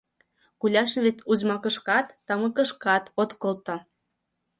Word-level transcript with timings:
Гуляшым 0.59 1.01
вет 1.05 1.17
узьмакышкат, 1.31 2.07
тамыкышкат 2.27 3.03
от 3.21 3.31
колто. 3.41 3.75